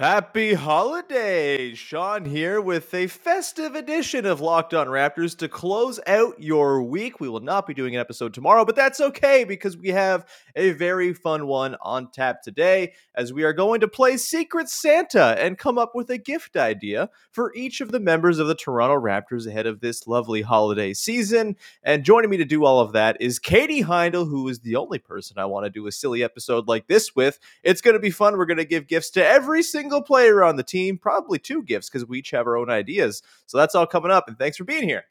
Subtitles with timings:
[0.00, 1.76] Happy holidays!
[1.76, 7.20] Sean here with a festive edition of Locked On Raptors to close out your week.
[7.20, 10.24] We will not be doing an episode tomorrow, but that's okay because we have
[10.56, 15.36] a very fun one on tap today as we are going to play Secret Santa
[15.38, 18.98] and come up with a gift idea for each of the members of the Toronto
[18.98, 21.56] Raptors ahead of this lovely holiday season.
[21.82, 24.98] And joining me to do all of that is Katie Heindl, who is the only
[24.98, 27.38] person I want to do a silly episode like this with.
[27.62, 28.38] It's going to be fun.
[28.38, 31.64] We're going to give gifts to every single single player on the team, probably two
[31.64, 33.22] gifts because we each have our own ideas.
[33.46, 35.04] So that's all coming up, and thanks for being here.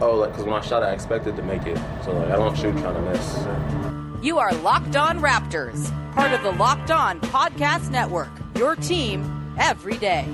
[0.00, 2.56] Oh, like because when I shot, I expected to make it, so like I don't
[2.56, 4.24] shoot trying to miss.
[4.24, 8.30] You are Locked On Raptors, part of the Locked On Podcast Network.
[8.56, 10.28] Your team every day.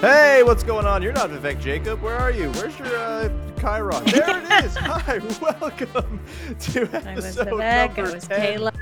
[0.00, 1.02] Hey, what's going on?
[1.02, 2.00] You're not Vivek Jacob.
[2.00, 2.52] Where are you?
[2.52, 4.04] Where's your uh, Chiron?
[4.04, 4.76] There it is.
[4.76, 6.20] Hi, welcome
[6.60, 7.98] to episode I was Vivek.
[7.98, 8.60] I was 10.
[8.60, 8.72] Kayla.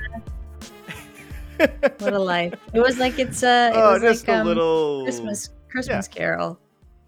[2.01, 2.53] what a life!
[2.75, 6.07] It was like it's uh, it oh, was just like, a um, little Christmas Christmas
[6.07, 6.19] yeah.
[6.19, 6.61] Carol.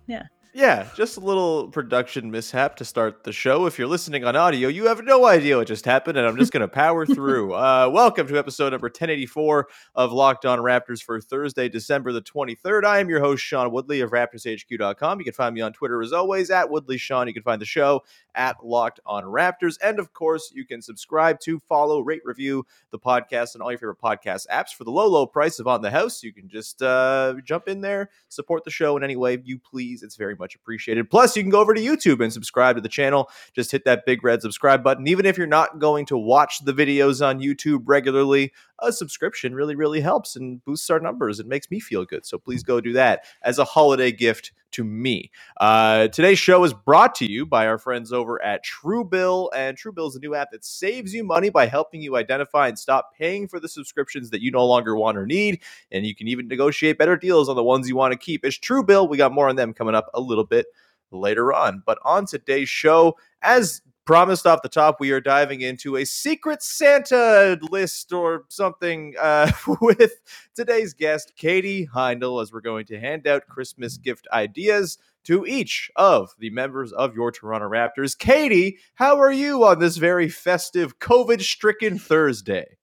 [0.06, 0.22] Yeah.
[0.54, 3.66] Yeah, just a little production mishap to start the show.
[3.66, 6.52] If you're listening on audio, you have no idea what just happened, and I'm just
[6.52, 7.52] going to power through.
[7.52, 12.84] Uh, welcome to episode number 1084 of Locked On Raptors for Thursday, December the 23rd.
[12.84, 15.18] I am your host, Sean Woodley of RaptorsHQ.com.
[15.18, 17.26] You can find me on Twitter as always at Woodley Sean.
[17.28, 18.02] You can find the show
[18.34, 19.76] at Locked On Raptors.
[19.82, 23.78] And of course, you can subscribe to, follow, rate, review the podcast and all your
[23.78, 26.22] favorite podcast apps for the low, low price of On the House.
[26.22, 30.02] You can just uh, jump in there, support the show in any way you please.
[30.02, 31.10] It's very much appreciated.
[31.10, 33.30] Plus, you can go over to YouTube and subscribe to the channel.
[33.54, 35.06] Just hit that big red subscribe button.
[35.08, 39.74] Even if you're not going to watch the videos on YouTube regularly, a subscription really,
[39.74, 41.40] really helps and boosts our numbers.
[41.40, 42.24] It makes me feel good.
[42.24, 45.30] So please go do that as a holiday gift to me.
[45.58, 49.50] Uh, today's show is brought to you by our friends over at Truebill.
[49.54, 52.78] And Truebill is a new app that saves you money by helping you identify and
[52.78, 55.60] stop paying for the subscriptions that you no longer want or need.
[55.90, 58.44] And you can even negotiate better deals on the ones you want to keep.
[58.44, 59.08] It's Truebill.
[59.08, 60.66] We got more on them coming up a little bit
[61.10, 61.82] later on.
[61.84, 66.62] But on today's show, as promised off the top, we are diving into a secret
[66.62, 69.52] Santa list or something uh,
[69.82, 70.14] with
[70.54, 75.90] today's guest, Katie Heindl, as we're going to hand out Christmas gift ideas to each
[75.96, 78.18] of the members of your Toronto Raptors.
[78.18, 82.78] Katie, how are you on this very festive, COVID stricken Thursday?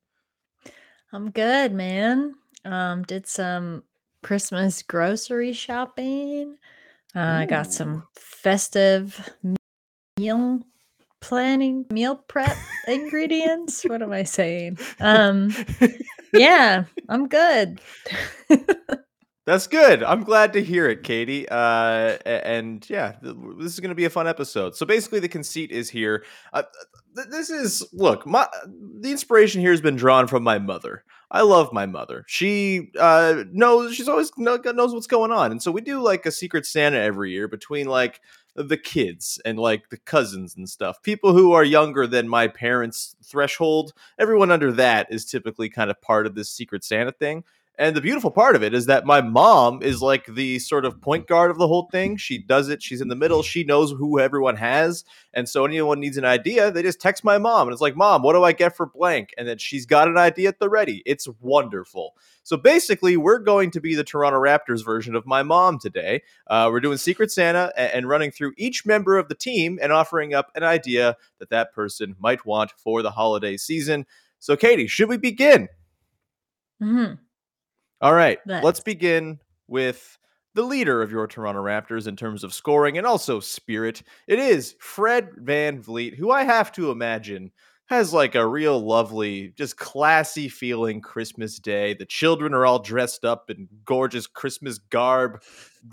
[1.11, 2.35] I'm good, man.
[2.65, 3.81] Um, did some
[4.21, 6.57] Christmas grocery shopping.
[7.15, 9.27] Uh, I got some festive
[10.19, 10.61] meal
[11.25, 12.55] planning meal prep
[12.87, 13.83] ingredients.
[13.83, 14.77] What am I saying?
[14.99, 15.53] Um,
[16.33, 17.81] yeah, I'm good.
[19.45, 20.03] That's good.
[20.03, 21.47] I'm glad to hear it, Katie.
[21.47, 24.75] Uh, and yeah, this is going to be a fun episode.
[24.75, 26.23] So basically, the conceit is here.
[26.53, 26.63] Uh,
[27.29, 28.47] this is look, my
[28.99, 31.03] the inspiration here has been drawn from my mother.
[31.29, 32.23] I love my mother.
[32.27, 36.31] She uh, knows she's always knows what's going on, and so we do like a
[36.31, 38.21] secret Santa every year between like
[38.55, 41.01] the kids and like the cousins and stuff.
[41.03, 46.01] People who are younger than my parents' threshold, everyone under that is typically kind of
[46.01, 47.43] part of this secret Santa thing.
[47.77, 51.01] And the beautiful part of it is that my mom is like the sort of
[51.01, 52.15] point guard of the whole thing.
[52.15, 52.81] She does it.
[52.81, 53.43] She's in the middle.
[53.43, 55.03] She knows who everyone has.
[55.33, 57.67] And so anyone needs an idea, they just text my mom.
[57.67, 59.33] And it's like, Mom, what do I get for blank?
[59.37, 61.03] And then she's got an idea at the ready.
[61.05, 62.15] It's wonderful.
[62.43, 66.21] So basically, we're going to be the Toronto Raptors version of my mom today.
[66.47, 70.33] Uh, we're doing Secret Santa and, running through each member of the team and offering
[70.33, 74.05] up an idea that that person might want for the holiday season.
[74.37, 75.67] So, Katie, should we begin?
[76.79, 77.13] Hmm.
[78.01, 80.17] All right, let's begin with
[80.53, 84.03] the leader of your Toronto Raptors in terms of scoring and also spirit.
[84.27, 87.51] It is Fred VanVleet, who I have to imagine
[87.87, 91.93] has like a real lovely, just classy feeling Christmas day.
[91.93, 95.43] The children are all dressed up in gorgeous Christmas garb.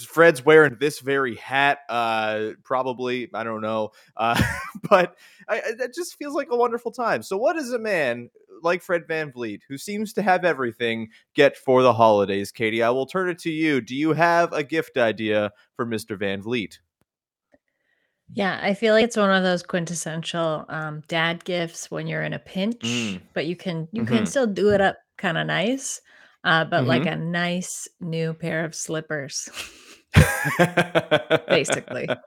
[0.00, 3.28] Fred's wearing this very hat, uh, probably.
[3.34, 3.90] I don't know.
[4.16, 4.40] Uh,
[4.88, 5.16] but
[5.48, 7.22] I, it just feels like a wonderful time.
[7.22, 8.30] So, what does a man
[8.62, 12.52] like Fred VanVleet, who seems to have everything, get for the holidays?
[12.52, 13.82] Katie, I will turn it to you.
[13.82, 16.18] Do you have a gift idea for Mr.
[16.18, 16.78] VanVleet?
[18.34, 22.32] Yeah, I feel like it's one of those quintessential um, dad gifts when you're in
[22.32, 23.20] a pinch, mm.
[23.34, 24.16] but you can you mm-hmm.
[24.16, 26.00] can still do it up kind of nice,
[26.44, 26.88] uh, but mm-hmm.
[26.88, 29.48] like a nice new pair of slippers,
[31.48, 32.08] basically.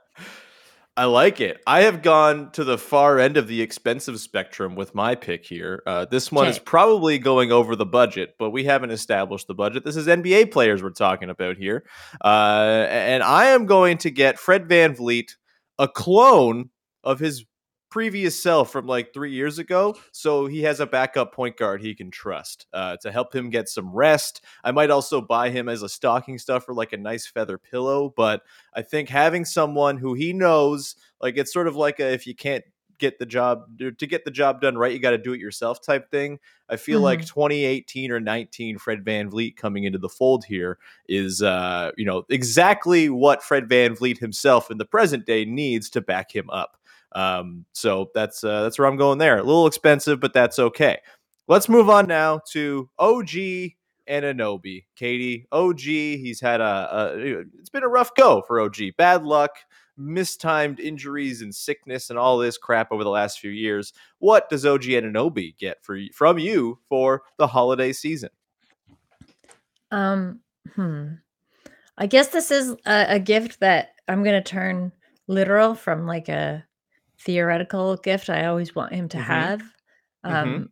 [0.98, 1.62] I like it.
[1.68, 5.84] I have gone to the far end of the expensive spectrum with my pick here.
[5.86, 6.64] Uh, this one is Okay.
[6.64, 9.84] probably going over the budget, but we haven't established the budget.
[9.84, 11.84] This is NBA players we're talking about here.
[12.24, 15.32] Uh, and I am going to get Fred VanVleet,
[15.80, 16.70] a clone
[17.04, 17.46] of his
[17.96, 19.96] previous self from like three years ago.
[20.12, 23.70] So he has a backup point guard he can trust uh, to help him get
[23.70, 24.44] some rest.
[24.66, 28.14] I might also buy him as a stocking stuffer, like a nice feather pillow.
[28.16, 28.42] But
[28.74, 32.36] I think having someone who he knows, like it's sort of like a, if you
[32.36, 32.66] can't
[32.98, 35.82] get the job to get the job done right, you got to do it yourself
[35.82, 36.40] type thing.
[36.70, 41.92] I feel like 2018 or 19 Fred VanVleet coming into the fold here is uh,
[41.98, 46.50] you know, exactly what Fred VanVleet himself in the present day needs to back him
[46.50, 46.78] up.
[47.14, 49.38] Um, so that's uh, that's where I'm going there.
[49.38, 50.98] A little expensive, but that's okay.
[51.48, 53.30] Let's move on now to OG
[54.08, 54.86] and Anunoby.
[54.96, 58.78] Katie, OG, he's had a, a it's been a rough go for OG.
[58.98, 59.58] Bad luck,
[59.98, 63.94] mistimed injuries and sickness and all this crap over the last few years.
[64.20, 68.30] What does OG Anunoby get for from you for the holiday season?
[69.92, 70.42] Um,
[70.74, 71.14] hmm.
[71.98, 74.92] I guess this is a, a gift that I'm gonna turn
[75.28, 76.66] literal from like a
[77.20, 79.24] theoretical gift I always want him to Mhm.
[79.24, 79.62] have,
[80.24, 80.70] um, Mhm.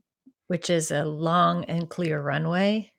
[0.48, 2.92] which is a long and clear runway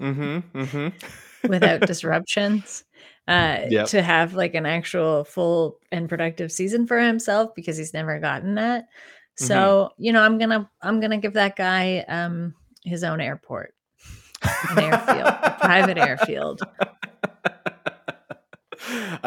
[0.00, 0.58] Mm-hmm.
[0.58, 1.48] Mm-hmm.
[1.48, 2.84] without disruptions.
[3.28, 3.88] Uh, Yep.
[3.88, 8.54] to have like an actual full and productive season for himself because he's never gotten
[8.54, 8.84] that.
[9.40, 9.46] Mhm.
[9.46, 13.74] So you know, I'm gonna I'm gonna give that guy um his own airport,
[14.70, 16.62] an airfield, a private airfield.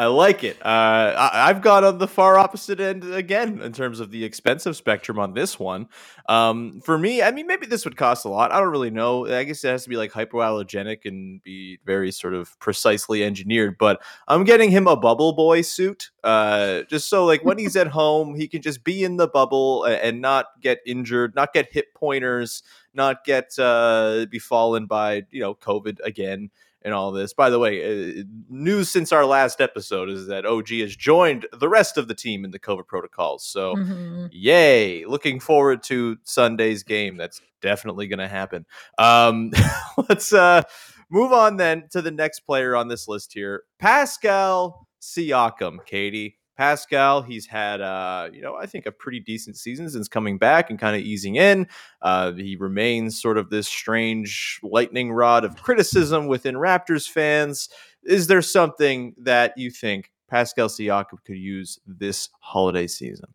[0.00, 0.56] I like it.
[0.64, 4.74] Uh, I, I've gone on the far opposite end again in terms of the expensive
[4.74, 5.88] spectrum on this one.
[6.26, 8.50] Um, for me, I mean, maybe this would cost a lot.
[8.50, 9.26] I don't really know.
[9.26, 13.76] I guess it has to be like hypoallergenic and be very sort of precisely engineered.
[13.76, 17.86] But I'm getting him a bubble boy suit, uh, just so like when he's at
[17.88, 21.92] home, he can just be in the bubble and not get injured, not get hit
[21.92, 22.62] pointers,
[22.94, 26.50] not get uh, befallen by you know COVID again
[26.82, 27.32] and all this.
[27.34, 31.68] By the way, uh, news since our last episode is that OG has joined the
[31.68, 33.44] rest of the team in the COVID protocols.
[33.44, 34.28] So, Mhm.
[34.32, 35.04] yay!
[35.04, 37.16] Looking forward to Sunday's game.
[37.16, 38.64] That's definitely going to happen.
[38.98, 39.50] Um,
[40.08, 40.62] let's uh,
[41.10, 45.84] move on then to the next player on this list here, Pascal Siakam.
[45.86, 46.38] Katie.
[46.60, 50.68] Pascal, he's had, uh, you know, I think a pretty decent season since coming back
[50.68, 51.66] and kind of easing in.
[52.02, 57.70] Uh, he remains sort of this strange lightning rod of criticism within Raptors fans.
[58.04, 63.32] Is there something that you think Pascal Siakam could use this holiday season?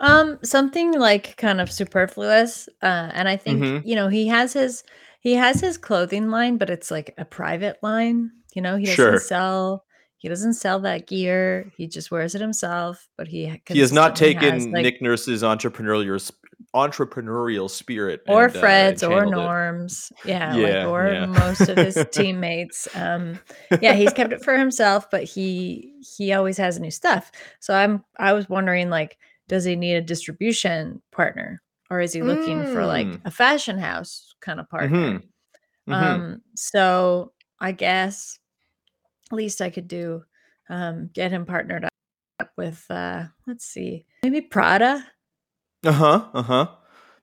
[0.00, 2.68] Um, something like kind of superfluous.
[2.82, 3.86] Uh, and I think Mhm.
[3.86, 4.84] you know he has his
[5.20, 8.32] he has his clothing line, but it's like a private line.
[8.54, 9.18] You know, he doesn't Sure.
[9.18, 9.86] sell
[10.20, 11.72] he doesn't sell that gear.
[11.76, 13.08] He just wears it himself.
[13.16, 16.30] But he he has not taken has, like, Nick Nurse's entrepreneurial
[16.74, 19.36] entrepreneurial spirit or and, uh, Fred's or channeled it.
[19.36, 21.26] Norm's, yeah, Yeah, like or yeah.
[21.26, 22.86] most of his teammates.
[22.94, 23.40] Um,
[23.80, 27.32] yeah, he's kept it for himself, but he he always has new stuff.
[27.60, 29.18] So I'm I was wondering like,
[29.48, 33.20] does he need a distribution partner, or is he looking for like Mm.
[33.24, 35.20] a fashion house kind of partner?
[35.20, 35.22] Mhm.
[35.88, 35.94] Mhm.
[35.94, 38.38] Um, so I guess
[39.32, 40.24] least I could do,
[40.68, 45.04] um, get him partnered up with uh, let's see, maybe Prada.
[45.84, 46.24] Uh huh.
[46.34, 46.66] Uh huh.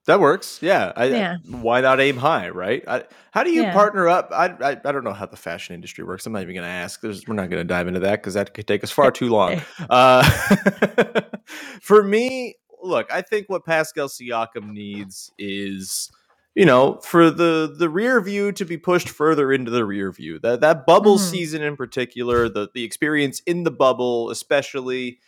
[0.05, 0.60] That works.
[0.62, 0.93] Yeah.
[0.96, 1.36] I, Yeah.
[1.50, 2.81] Why not aim high, right?
[2.88, 3.74] I, how do you Yeah.
[3.74, 4.29] partner up?
[4.31, 6.25] I, I I don't know how the fashion industry works.
[6.25, 7.01] I'm not even going to ask.
[7.01, 9.29] There's, we're not going to dive into that because that could take us far too
[9.29, 9.62] long.
[9.89, 10.24] Uh,
[11.81, 16.10] for me, look, I think what Pascal Siakam needs is,
[16.57, 20.39] you know, for the the rear view to be pushed further into the rear view.
[20.39, 21.29] That that bubble Mhm.
[21.31, 25.19] season in particular, the the experience in the bubble, especially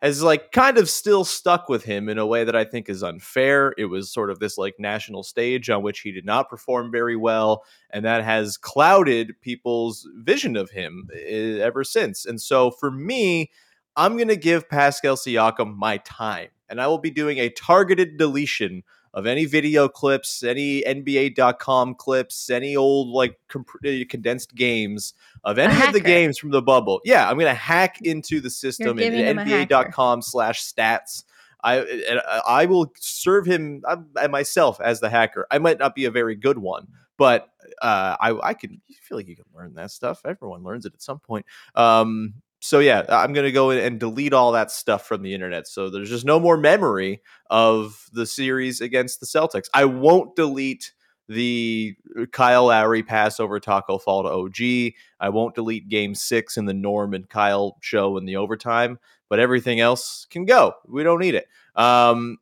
[0.00, 3.02] has like kind of still stuck with him in a way that I think is
[3.02, 3.74] unfair.
[3.76, 7.16] It was sort of this like national stage on which he did not perform very
[7.16, 12.24] well, and that has clouded people's vision of him eh, ever since.
[12.24, 13.50] And so for me,
[13.96, 18.16] I'm going to give Pascal Siakam my time, and I will be doing a targeted
[18.16, 18.84] deletion
[19.14, 25.58] of any video clips, any NBA.com clips, any old like comp- eh, condensed games of
[25.58, 27.00] any of the games from the bubble.
[27.04, 29.44] Yeah, I'm going to hack into the system in giving him a.
[29.44, 31.24] NBA.com slash stats.
[31.64, 35.46] I I will serve him uh, and myself as the hacker.
[35.50, 36.86] I might not be a very good one,
[37.16, 37.48] but
[37.82, 40.22] uh, I I can feel like you can learn that stuff.
[40.24, 41.46] Everyone learns it at some point.
[41.74, 45.68] Um, so yeah, I'm gonna go in and delete all that stuff from the internet.
[45.68, 49.68] So there's just no more memory of the series against the Celtics.
[49.72, 50.92] I won't delete
[51.28, 51.94] the
[52.32, 54.94] Kyle Lowry pass over Taco Fall to OG.
[55.20, 58.98] I won't delete game six in the Norm and Kyle show in the overtime,
[59.28, 60.74] but everything else can go.
[60.86, 61.46] We don't need it.
[61.76, 62.38] Um,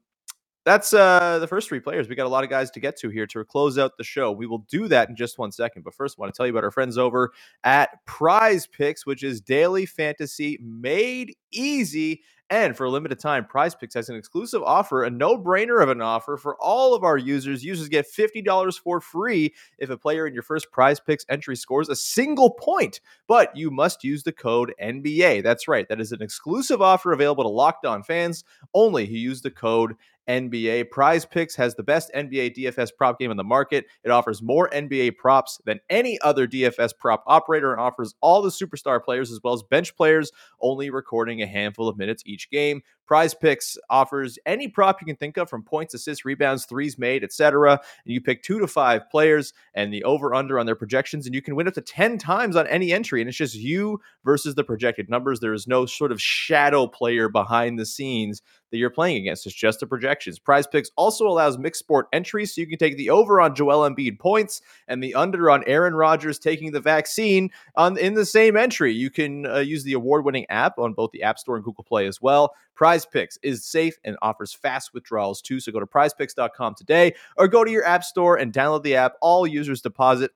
[0.66, 2.08] that's uh, the first three players.
[2.08, 4.32] We got a lot of guys to get to here to close out the show.
[4.32, 5.82] We will do that in just one second.
[5.82, 7.30] But first, I want to tell you about our friends over
[7.62, 12.22] at Prize Picks, which is daily fantasy made easy.
[12.50, 15.88] And for a limited time, Prize Picks has an exclusive offer, a no brainer of
[15.88, 17.64] an offer for all of our users.
[17.64, 21.88] Users get $50 for free if a player in your first Prize Picks entry scores
[21.88, 23.00] a single point.
[23.26, 25.42] But you must use the code NBA.
[25.42, 25.88] That's right.
[25.88, 28.44] That is an exclusive offer available to locked on fans
[28.74, 29.94] only who use the code
[30.28, 30.90] NBA.
[30.90, 33.86] Prize Picks has the best NBA DFS prop game on the market.
[34.04, 38.50] It offers more NBA props than any other DFS prop operator and offers all the
[38.50, 40.30] superstar players as well as bench players,
[40.60, 42.82] only recording a handful of minutes each game.
[43.06, 47.22] Prize Picks offers any prop you can think of from points, assists, rebounds, threes made,
[47.22, 47.72] etc.
[47.72, 47.80] And
[48.12, 51.42] you pick two to five players and the over under on their projections, and you
[51.42, 53.20] can win up to 10 times on any entry.
[53.20, 55.40] And it's just you versus the projected numbers.
[55.40, 59.46] There is no sort of shadow player behind the scenes that you're playing against.
[59.46, 60.38] It's just the projections.
[60.38, 63.88] Prize Picks also allows mixed sport entries, so you can take the over on Joel
[63.88, 68.56] Embiid points and the under on Aaron Rodgers taking the vaccine on in the same
[68.56, 68.92] entry.
[68.92, 72.06] You can uh, use the award-winning app on both the App Store and Google Play
[72.06, 72.54] as well.
[72.74, 75.60] Prize Picks is safe and offers fast withdrawals too.
[75.60, 79.14] So go to prizepicks.com today or go to your app store and download the app.
[79.20, 80.30] All users deposit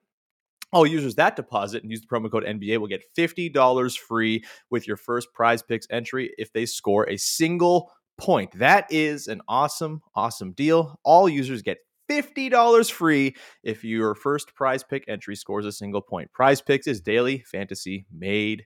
[0.72, 4.86] all users that deposit and use the promo code NBA will get $50 free with
[4.86, 8.56] your first prize picks entry if they score a single point.
[8.58, 11.00] That is an awesome, awesome deal.
[11.02, 16.32] All users get $50 free if your first prize pick entry scores a single point.
[16.32, 18.64] Prize picks is daily fantasy made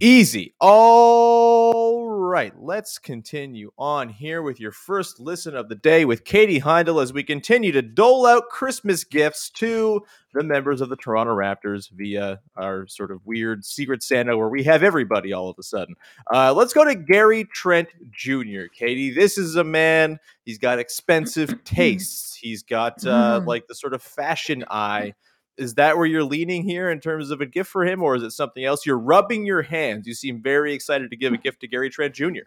[0.00, 0.54] easy.
[0.60, 6.60] All right, let's continue on here with your first listen of the day with Katie
[6.60, 11.32] Heindl as we continue to dole out Christmas gifts to the members of the Toronto
[11.34, 15.62] Raptors via our sort of weird secret Santa where we have everybody all of a
[15.62, 15.94] sudden.
[16.32, 18.64] Uh, let's go to Gary Trent Jr.
[18.76, 23.46] Katie, this is a man, he's got expensive tastes, he's got uh, Mm.
[23.46, 25.14] like the sort of fashion eye
[25.56, 28.22] is that where you're leaning here in terms of a gift for him, or is
[28.22, 28.84] it something else?
[28.84, 30.06] You're rubbing your hands.
[30.06, 32.46] You seem very excited to give a gift to Gary Trent Jr.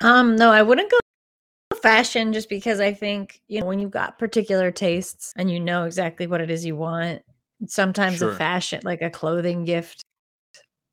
[0.00, 0.98] Um, no, I wouldn't go
[1.82, 5.84] fashion just because I think, you know, when you've got particular tastes and you know
[5.84, 7.22] exactly what it is you want,
[7.66, 8.30] sometimes Sure.
[8.30, 10.02] a fashion, like a clothing gift,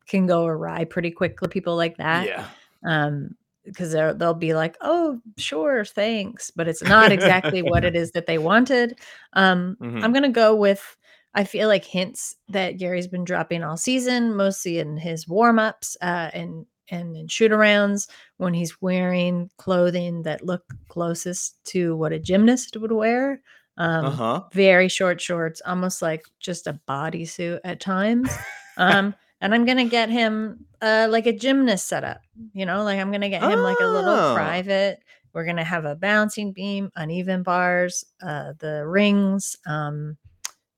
[0.07, 1.47] can go awry pretty quickly.
[1.47, 2.27] People like that.
[2.27, 2.47] yeah,
[2.85, 3.35] Um,
[3.67, 8.11] because they'll they'll be like, oh, sure, thanks, but it's not exactly what it is
[8.11, 8.97] that they wanted.
[9.33, 10.03] Um, Mhm.
[10.03, 10.97] I'm gonna go with
[11.33, 16.31] I feel like hints that Gary's been dropping all season, mostly in his warm-ups uh,
[16.33, 18.07] and and in shoot arounds
[18.37, 23.41] when he's wearing clothing that look closest to what a gymnast would wear.
[23.77, 24.41] Um, uh huh.
[24.53, 28.29] very short shorts, almost like just a bodysuit at times.
[28.79, 32.21] Um, and I'm gonna get him uh like a gymnast setup,
[32.53, 34.33] you know, like I'm gonna get him like a little Oh.
[34.35, 34.99] private.
[35.33, 40.17] We're gonna have a bouncing beam, uneven bars, uh the rings, um,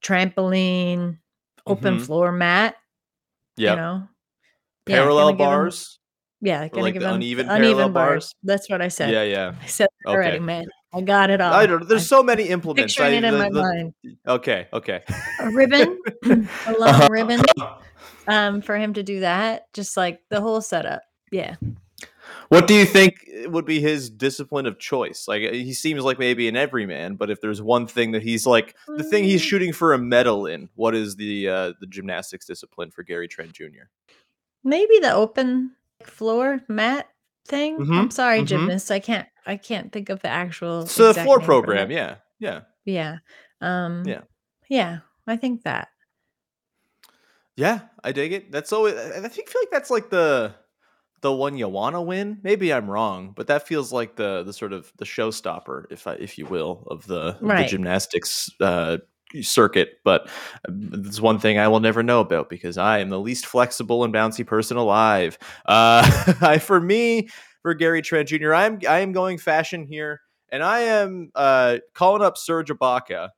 [0.04, 1.18] trampoline,
[1.66, 2.06] open Mhm.
[2.06, 2.76] floor mat,
[3.58, 4.08] Yeah, you know.
[4.88, 6.00] Yeah, parallel him- bars.
[6.42, 8.34] yeah, gonna like give him uneven the parallel bars?
[8.44, 9.12] That's what I said.
[9.12, 9.54] Yeah, yeah.
[9.62, 10.66] I said it already, man.
[10.94, 11.54] I got it all.
[11.54, 11.88] I don't.
[11.88, 12.96] There's I'm so many implements.
[12.96, 13.94] picturing I- it in the- my the- mind.
[14.28, 15.04] Okay, okay.
[15.40, 16.00] A ribbon,
[16.68, 17.42] a long ribbon.
[18.30, 21.56] um for him to do that just like the whole setup yeah
[22.50, 25.28] What do you think would be his discipline of choice?
[25.28, 28.76] Like he seems like maybe an everyman, but if there's one thing that he's like
[28.88, 29.46] the thing he's Mm.
[29.46, 33.54] shooting for a medal in, what is the uh, the gymnastics discipline for Gary Trent
[33.54, 33.86] Jr.?
[34.64, 35.72] maybe the open
[36.04, 37.08] floor mat
[37.48, 38.48] thing i'm Mhm, sorry mhm.
[38.48, 42.62] gymnast i can't i can't think of the actual So the floor program, yeah, yeah,
[42.86, 43.18] yeah
[43.62, 44.22] um Yeah.
[44.70, 45.90] yeah i think that
[47.60, 47.80] yeah.
[48.04, 48.52] I dig it.
[48.52, 48.96] That's always.
[48.96, 50.56] I think feel like that's like the
[51.22, 52.40] the one you want to win.
[52.44, 56.14] Maybe I'm wrong, but that feels like the the sort of the showstopper, if I,
[56.14, 58.98] if you will, of the, of the gymnastics uh,
[59.42, 59.96] circuit.
[60.06, 60.30] But
[60.68, 64.14] there's one thing I will never know about because I am the least flexible and
[64.14, 65.38] bouncy person alive.
[65.66, 67.30] Uh, I, for me,
[67.62, 72.22] for Gary Trent Jr., I'm I am going fashion here, and I am uh, calling
[72.22, 73.30] up Serge Ibaka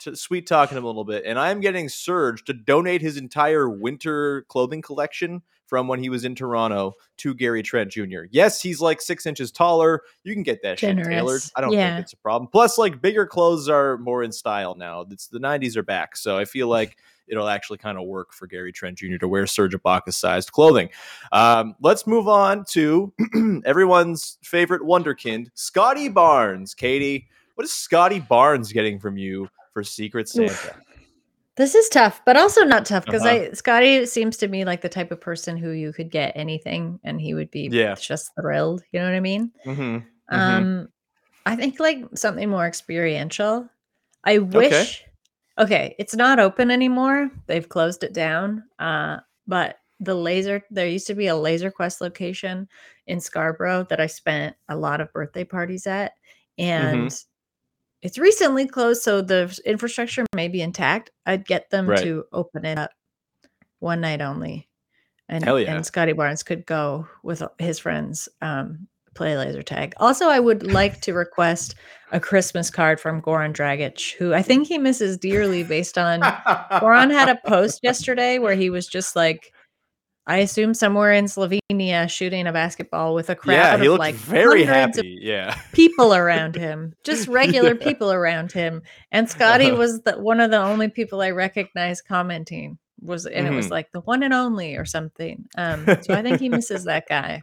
[0.00, 3.68] to sweet talking him a little bit, and I'm getting Serge to donate his entire
[3.68, 8.24] winter clothing collection from when he was in Toronto to Gary Trent Jr.
[8.30, 10.02] Yes, he's like six inches taller.
[10.22, 11.40] You can get that shit tailored.
[11.56, 11.94] I don't Yeah.
[11.96, 12.48] think it's a problem.
[12.52, 15.06] Plus, like bigger clothes are more in style now.
[15.10, 18.46] It's the '90s are back, so I feel like it'll actually kind of work for
[18.46, 19.16] Gary Trent Jr.
[19.16, 20.90] to wear Serge Ibaka sized clothing.
[21.32, 23.14] Um, let's move on to
[23.64, 26.74] everyone's favorite wonderkind, Scotty Barnes.
[26.74, 30.74] Katie, what is Scotty Barnes getting from you for Secret Santa?
[31.56, 33.48] This is tough, but also not tough because Uh-huh.
[33.50, 36.98] I Scotty seems to me like the type of person who you could get anything
[37.04, 37.94] and he would be Yeah.
[37.94, 38.82] just thrilled.
[38.90, 39.52] You know what I mean?
[39.66, 39.98] Mm-hmm.
[40.30, 40.88] Um,
[41.46, 43.68] I think like something more experiential.
[44.24, 45.04] I wish.
[45.56, 45.94] Okay.
[46.00, 47.30] it's not open anymore.
[47.46, 48.64] They've closed it down.
[48.80, 52.68] Uh, but the laser there used to be a Laser Quest location
[53.06, 56.14] in Scarborough that I spent a lot of birthday parties at,
[56.58, 57.14] and
[58.04, 61.10] it's recently closed, so the infrastructure may be intact.
[61.26, 62.02] I'd get them Right.
[62.04, 62.90] to open it up
[63.80, 64.68] one night only,
[65.28, 65.74] and yeah.
[65.74, 69.94] and Scotty Barnes could go with his friends um, play laser tag.
[69.96, 71.76] Also, I would like to request
[72.12, 77.10] a Christmas card from Goran Dragic, who I think he misses dearly based on Goran
[77.10, 79.52] had a post yesterday where he was just like,
[80.26, 83.98] I assume somewhere in Slovenia shooting a basketball with a crowd yeah, he of looked
[83.98, 85.18] like very happy.
[85.20, 85.54] Yeah.
[85.72, 87.84] people around him, just regular Yeah.
[87.84, 88.82] people around him.
[89.12, 89.76] And Scotty Uh-huh.
[89.76, 93.70] was the, one of the only people I recognized commenting was, and it was Mhm.
[93.72, 95.44] like the one and only or something.
[95.58, 97.42] Um, so I think he misses that guy.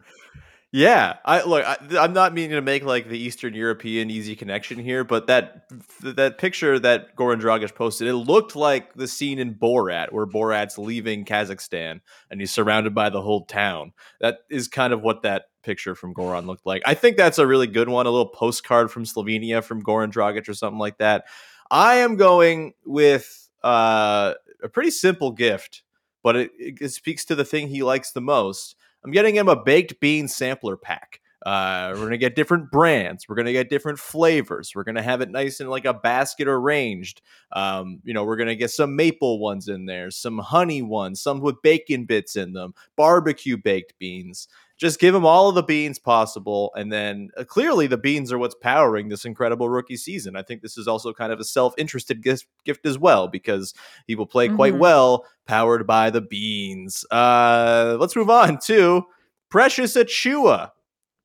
[0.74, 1.66] Yeah, I look.
[1.66, 5.66] I, I'm not meaning to make like the Eastern European easy connection here, but that
[6.02, 10.78] that picture that Goran Dragic posted, it looked like the scene in Borat where Borat's
[10.78, 12.00] leaving Kazakhstan
[12.30, 13.92] and he's surrounded by the whole town.
[14.22, 16.84] That is kind of what that picture from Goran looked like.
[16.86, 20.48] I think that's a really good one, a little postcard from Slovenia from Goran Dragic
[20.48, 21.26] or something like that.
[21.70, 25.84] I am going with uh, a pretty simple gift,
[26.24, 28.78] but it, it speaks to the thing he likes the most.
[29.04, 31.20] I'm getting him a baked bean sampler pack.
[31.46, 33.28] Uh, we're gonna get different brands.
[33.28, 34.74] We're gonna get different flavors.
[34.76, 37.22] We're gonna have it nice in like a basket arranged.
[37.52, 41.40] Um, you know, we're gonna get some maple ones in there, some honey ones, some
[41.40, 44.48] with bacon bits in them, barbecue baked beans.
[44.82, 48.40] Just give him all of the beans possible, and then uh, clearly the beans are
[48.40, 50.36] what's powering this incredible rookie season.
[50.36, 53.76] I think this is also kind of a self-interested gift, gift as well because
[54.08, 54.80] he will play quite Mhm.
[54.80, 57.06] well powered by the beans.
[57.12, 59.04] Uh, let's move on to
[59.52, 60.72] Precious Achiuwa.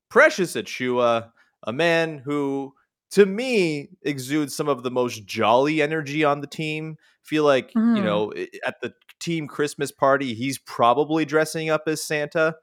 [0.09, 1.31] Precious Achiuwa,
[1.63, 2.75] a man who,
[3.09, 6.95] to me, exudes some of the most jolly energy on the team.
[7.23, 8.03] Feel like, you Mhm.
[8.03, 8.33] know,
[8.67, 12.55] at the team Christmas party, he's probably dressing up as Santa.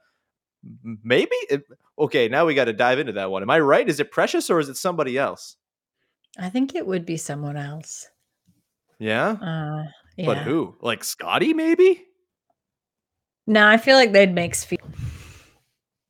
[1.02, 1.34] Maybe?
[1.50, 1.64] It-
[1.98, 3.42] okay, now we got to dive into that one.
[3.42, 3.88] Am I right?
[3.88, 5.56] Is it Precious or is it somebody else?
[6.38, 8.08] I think it would be someone else.
[8.98, 9.30] Yeah?
[9.30, 9.84] Uh,
[10.16, 10.26] yeah.
[10.26, 10.76] But who?
[10.80, 12.04] Like Scotty, maybe?
[13.46, 14.78] No, I feel like they'd make Sfe-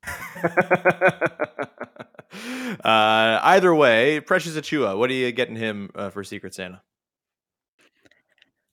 [2.84, 6.82] uh, either way, Precious Achiuwa, what are you getting him uh, for Secret Santa?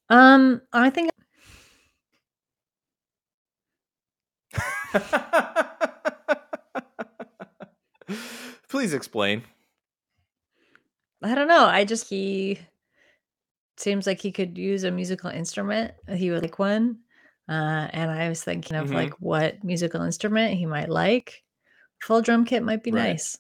[0.10, 1.10] Um, I think
[8.70, 9.44] Please explain.
[11.24, 11.66] I don't know.
[11.66, 12.60] I just he
[13.78, 15.94] seems like he could use a musical instrument.
[16.14, 17.00] He would like one.
[17.50, 18.94] Uh, and I was thinking of Mhm.
[18.96, 21.44] like what musical instrument he might like.
[22.02, 23.10] Full drum kit might be Right.
[23.10, 23.38] nice.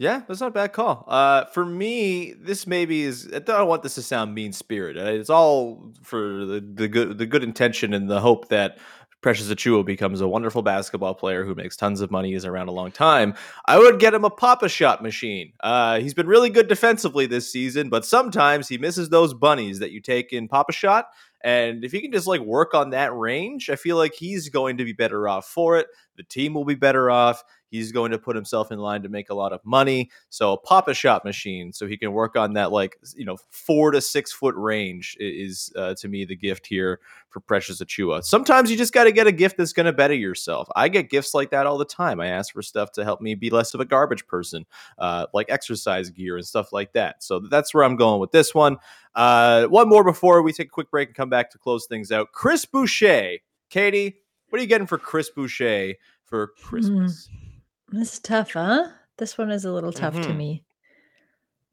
[0.00, 1.04] Yeah, that's not a bad call.
[1.08, 3.28] Uh, for me, this maybe is.
[3.34, 5.04] I don't want this to sound mean spirited.
[5.08, 8.78] It's all for the, the good, the good intention and the hope that
[9.20, 12.72] Precious Achiuwa becomes a wonderful basketball player who makes tons of money, is around a
[12.72, 13.34] long time.
[13.66, 15.52] I would get him a Pop-A-Shot machine.
[15.60, 19.90] Uh, he's been really good defensively this season, but sometimes he misses those bunnies that
[19.90, 21.06] you take in Pop-A-Shot.
[21.42, 24.76] And if he can just like work on that range, I feel like he's going
[24.78, 25.88] to be better off for it.
[26.16, 27.42] The team will be better off.
[27.70, 30.10] He's going to put himself in line to make a lot of money.
[30.30, 34.00] So a Pop-A-Shot machine, so he can work on that like you know four to
[34.00, 38.24] six foot range is uh, to me the gift here for Precious Achiuwa.
[38.24, 40.68] Sometimes you just got to get a gift that's going to better yourself.
[40.74, 42.20] I get gifts like that all the time.
[42.20, 44.66] I ask for stuff to help me be less of a garbage person,
[44.98, 47.22] uh, like exercise gear and stuff like that.
[47.22, 48.78] So that's where I'm going with this one.
[49.14, 52.12] Uh, one more before we take a quick break and come back to close things
[52.12, 52.28] out.
[52.32, 54.16] Chris Boucher, Katie,
[54.48, 57.26] what are you getting for Chris Boucher for Christmas?
[57.26, 57.47] This
[57.92, 58.88] is tough, huh?
[59.16, 60.36] This one is a little tough to Mhm.
[60.36, 60.64] me.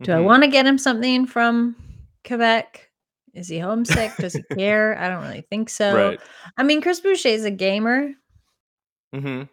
[0.02, 0.24] Do I Mhm.
[0.26, 1.76] want to get him something from
[2.26, 2.90] Quebec?
[3.34, 4.16] Is he homesick?
[4.18, 4.98] Does he care?
[4.98, 5.94] I don't really think so.
[6.10, 6.20] Right.
[6.58, 8.14] I mean, Chris Boucher is a gamer.
[9.14, 9.44] Mm-hmm.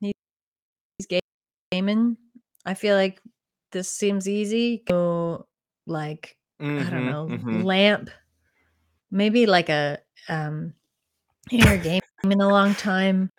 [0.00, 1.20] He's ga-
[1.72, 2.16] gaming.
[2.66, 3.20] I feel like
[3.72, 4.82] this seems easy.
[4.86, 5.46] Go
[5.86, 6.90] like I Mm-hmm.
[6.90, 8.10] don't know, lamp.
[9.10, 10.74] Maybe like a um
[11.50, 13.30] you're gaming in a long time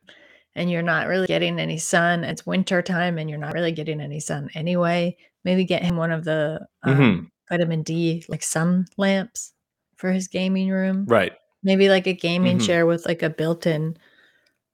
[0.55, 2.23] and you're not really getting any sun.
[2.23, 5.15] It's winter time and you're not really getting any sun anyway.
[5.43, 7.27] Maybe get him one of the um, Mhm.
[7.49, 9.53] vitamin D like sun lamps
[9.97, 11.05] for his gaming room.
[11.07, 11.33] Right.
[11.63, 12.65] Maybe like a gaming Mhm.
[12.65, 13.97] chair with like a built-in,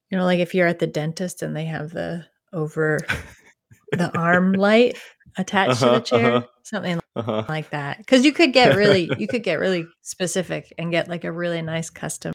[0.09, 2.97] you know, like if you're at the dentist and they have the over
[3.91, 4.97] the arm light
[5.37, 6.47] attached to Uh-huh, the chair, uh-huh.
[6.63, 7.43] something Uh-huh.
[7.49, 11.23] like that because you could get really you could get really specific and get like
[11.23, 12.33] a really nice custom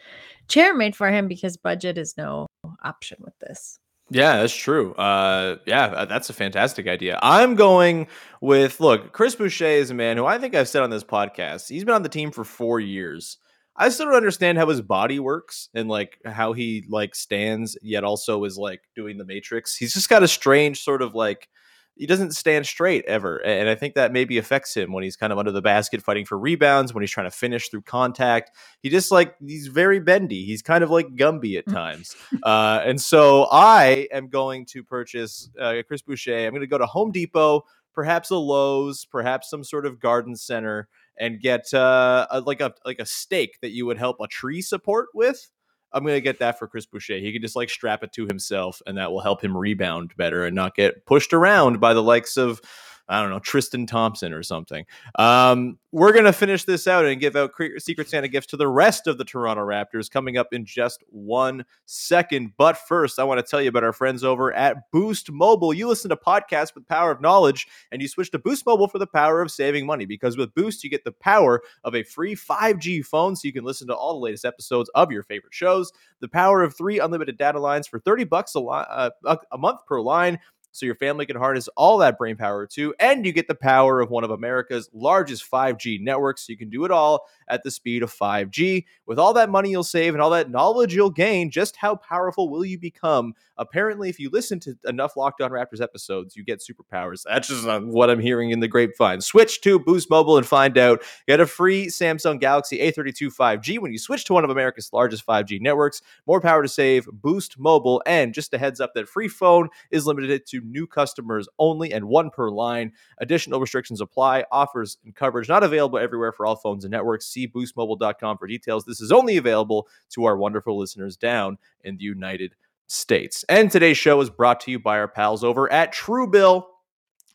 [0.49, 2.47] chair made for him because budget is no
[2.83, 4.93] option with this Yeah, that's true.
[4.95, 7.17] Uh, yeah, that's a fantastic idea.
[7.21, 8.07] I'm going
[8.41, 11.69] with look, Chris Boucher is a man who I think I've said on this podcast.
[11.69, 13.37] He's been on the team for four years.
[13.75, 18.03] I still don't understand how his body works and like how he like stands, yet
[18.03, 19.75] also is like doing the Matrix.
[19.75, 21.47] He's just got a strange sort of like
[21.95, 25.31] he doesn't stand straight ever, and I think that maybe affects him when he's kind
[25.31, 28.51] of under the basket fighting for rebounds, when he's trying to finish through contact.
[28.81, 30.45] He just like he's very bendy.
[30.45, 35.49] He's kind of like Gumby at times, uh, and so I am going to purchase
[35.59, 36.45] uh, Chris Boucher.
[36.45, 40.35] I'm going to go to Home Depot, perhaps a Lowe's, perhaps some sort of garden
[40.35, 44.27] center, and get uh, a, like a like a stake that you would help a
[44.27, 45.49] tree support with.
[45.93, 47.17] I'm gonna get that for Chris Boucher.
[47.17, 50.45] He can just like strap it to himself, and that will help him rebound better
[50.45, 52.61] and not get pushed around by the likes of
[53.09, 54.85] I don't know Tristan Thompson or something.
[55.19, 59.07] Um, we're gonna finish this out and give out Secret Santa gifts to the rest
[59.07, 62.53] of the Toronto Raptors coming up in just one second.
[62.57, 65.73] But first, I want to tell you about our friends over at Boost Mobile.
[65.73, 68.99] You listen to podcasts with power of knowledge, and you switch to Boost Mobile for
[68.99, 70.05] the power of saving money.
[70.05, 73.65] Because with Boost, you get the power of a free 5G phone, so you can
[73.65, 75.91] listen to all the latest episodes of your favorite shows.
[76.21, 79.09] The power of three unlimited data lines for 30 bucks a, li- uh,
[79.51, 80.39] a month per line
[80.73, 82.93] so your family can harness all that brain power too.
[82.99, 86.45] And you get the power of one of America's largest 5G networks.
[86.45, 88.83] So you can do it all at the speed of 5G.
[89.05, 92.49] With all that money you'll save and all that knowledge you'll gain, just how powerful
[92.49, 93.33] will you become?
[93.57, 97.21] Apparently, if you listen to enough Locked On Raptors episodes, you get superpowers.
[97.23, 99.21] That's just what I'm hearing in the grapevine.
[99.21, 101.03] Switch to Boost Mobile and find out.
[101.27, 105.23] Get a free Samsung Galaxy A32 5G when you switch to one of America's largest
[105.27, 106.01] 5G networks.
[106.25, 108.01] More power to save, Boost Mobile.
[108.07, 112.05] And just a heads up that free phone is limited to new customers only and
[112.05, 112.91] one per line.
[113.19, 114.45] Additional restrictions apply.
[114.51, 117.27] Offers and coverage not available everywhere for all phones and networks.
[117.27, 118.85] See boostmobile.com for details.
[118.85, 122.55] This is only available to our wonderful listeners down in the United
[122.87, 123.43] States.
[123.49, 126.65] And today's show is brought to you by our pals over at Truebill.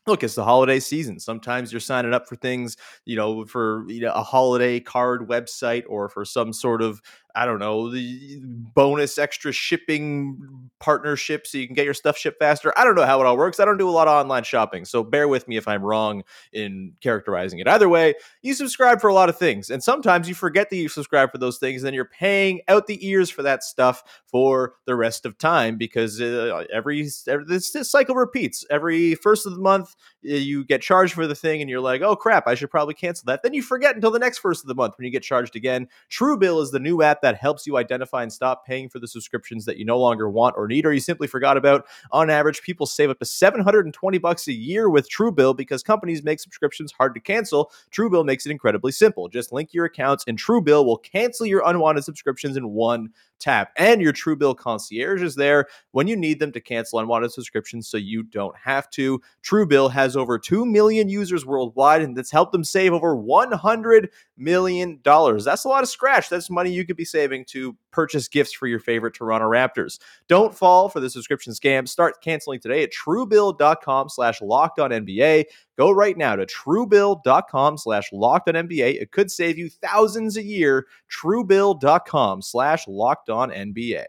[0.07, 1.19] Look, it's the holiday season.
[1.19, 5.83] Sometimes you're signing up for things, you know, for you know, a holiday card website
[5.87, 7.01] or for some sort of
[7.35, 12.39] I don't know, the bonus extra shipping partnership so you can get your stuff shipped
[12.39, 12.73] faster.
[12.77, 13.59] I don't know how it all works.
[13.59, 14.85] I don't do a lot of online shopping.
[14.85, 17.67] So bear with me if I'm wrong in characterizing it.
[17.67, 19.69] Either way, you subscribe for a lot of things.
[19.69, 21.81] And sometimes you forget that you subscribe for those things.
[21.81, 25.77] And then you're paying out the ears for that stuff for the rest of time
[25.77, 28.65] because uh, every, every this, this cycle repeats.
[28.69, 32.15] Every first of the month, you get charged for the thing and you're like, oh
[32.15, 33.43] crap, I should probably cancel that.
[33.43, 35.87] Then you forget until the next first of the month when you get charged again.
[36.09, 39.65] Truebill is the new app that helps you identify and stop paying for the subscriptions
[39.65, 41.85] that you no longer want or need or you simply forgot about.
[42.11, 46.39] On average, people save up to 720 bucks a year with Truebill because companies make
[46.39, 47.71] subscriptions hard to cancel.
[47.91, 49.27] Truebill makes it incredibly simple.
[49.27, 53.71] Just link your accounts and Truebill will cancel your unwanted subscriptions in one tap.
[53.77, 57.97] And your Truebill concierge is there when you need them to cancel unwanted subscriptions so
[57.97, 59.21] you don't have to.
[59.43, 64.99] Truebill has over 2 million users worldwide and that's helped them save over 100 million
[65.03, 65.43] dollars.
[65.43, 66.29] That's a lot of scratch.
[66.29, 69.99] That's money you could be saving to purchase gifts for your favorite Toronto Raptors.
[70.27, 71.87] Don't fall for the subscription scam.
[71.87, 75.45] Start canceling today at truebill.com slash locked on NBA.
[75.77, 79.01] Go right now to truebill.com slash locked on NBA.
[79.01, 80.87] It could save you thousands a year.
[81.09, 84.05] Truebill.com slash locked on NBA.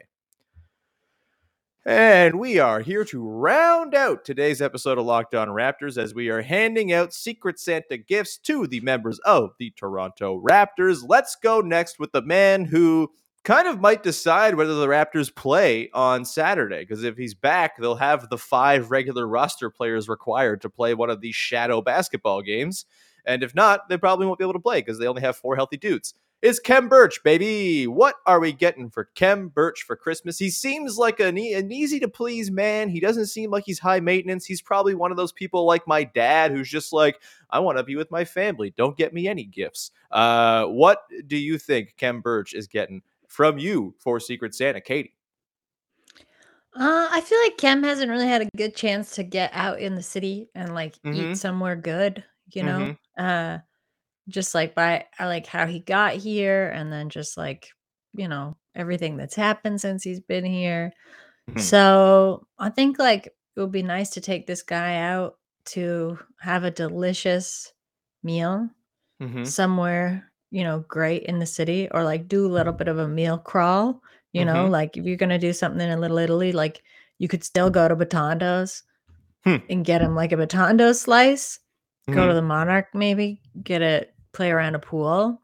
[1.86, 6.28] And we are here to round out today's episode of Locked On Raptors as we
[6.28, 11.02] are handing out Secret Santa gifts to the members of the Toronto Raptors.
[11.08, 13.10] Let's go next with the man who
[13.44, 16.80] kind of might decide whether the Raptors play on Saturday.
[16.80, 21.08] Because if he's back, they'll have the five regular roster players required to play one
[21.08, 22.84] of these shadow basketball games.
[23.24, 25.56] And if not, they probably won't be able to play because they only have four
[25.56, 26.14] healthy dudes.
[26.42, 27.86] It's Kem Birch, baby.
[27.86, 30.38] What are we getting for Kem Birch for Christmas?
[30.38, 32.88] He seems like an, e- an easy to please man.
[32.88, 34.46] He doesn't seem like he's high maintenance.
[34.46, 37.84] He's probably one of those people like my dad who's just like, I want to
[37.84, 38.72] be with my family.
[38.74, 39.90] Don't get me any gifts.
[40.10, 45.14] Uh, what do you think Kem Birch is getting from you for Secret Santa, Katie?
[46.72, 49.94] Uh, I feel like Kem hasn't really had a good chance to get out in
[49.94, 51.32] the city and like Mhm.
[51.32, 52.78] eat somewhere good, you know?
[52.78, 52.98] Mhm.
[53.18, 53.58] Uh,
[54.30, 57.68] just like by I like how he got here and then just like,
[58.14, 60.92] you know, everything that's happened since he's been here.
[61.50, 61.60] Mhm.
[61.60, 66.64] So I think like it would be nice to take this guy out to have
[66.64, 67.72] a delicious
[68.22, 68.70] meal
[69.20, 69.46] Mhm.
[69.46, 73.08] somewhere, you know, great in the city or like do a little bit of a
[73.08, 74.02] meal crawl.
[74.32, 74.70] You know, Mhm.
[74.70, 76.82] like if you're gonna do something in Little Italy, like
[77.18, 78.84] you could still go to Bitondo's
[79.44, 79.56] Hmm.
[79.68, 81.58] and get him like a Bitondo slice
[82.06, 82.34] go to Mhm.
[82.34, 85.40] the Monarch, maybe get a play around a pool,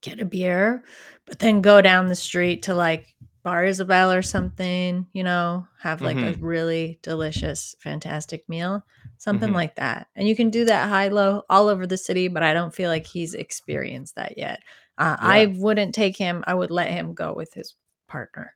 [0.00, 0.84] get a beer,
[1.26, 6.00] but then go down the street to like Bar Isabel or something, you know, have
[6.00, 8.82] like a really delicious, fantastic meal,
[9.18, 9.54] something Mhm.
[9.54, 10.06] like that.
[10.16, 12.88] And you can do that high low all over the city, but I don't feel
[12.88, 14.60] like he's experienced that yet.
[14.96, 17.74] Uh, I wouldn't take him, I would let him go with his
[18.08, 18.54] partner.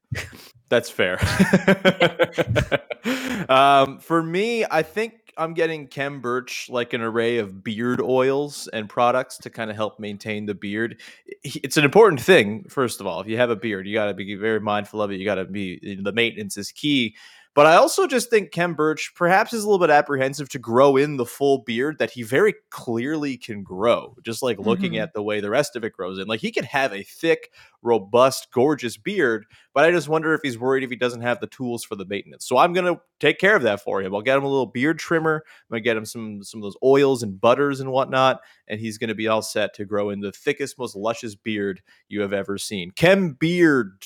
[0.71, 1.19] That's fair.
[3.49, 8.69] um, for me, I think I'm getting Kem Birch like an array of beard oils
[8.73, 11.01] and products to kind of help maintain the beard.
[11.45, 13.21] It's an important thing, first of all.
[13.21, 15.17] If you have a beard, you got to be very mindful of it.
[15.17, 17.17] You got to be eh, the maintenance is key.
[17.55, 20.97] But I also just think Kem Birch perhaps is a little bit apprehensive to grow
[20.97, 24.15] in the full beard that he very clearly can grow.
[24.25, 25.03] Just like looking Mhm.
[25.03, 27.51] at the way the rest of it grows in, like he could have a thick,
[27.83, 31.47] robust, gorgeous beard but I just wonder if he's worried if he doesn't have the
[31.47, 32.45] tools for the maintenance.
[32.45, 34.13] So I'm gonna take care of that for him.
[34.13, 35.45] I'll get him a little beard trimmer.
[35.47, 38.99] I'm gonna get him some some of those oils and butters and whatnot, and he's
[38.99, 42.59] gonna be all set to grow in the thickest, most luscious beard you have ever
[42.59, 42.91] seen.
[42.91, 44.03] Kem beard.